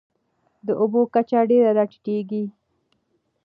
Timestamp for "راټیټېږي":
1.77-2.43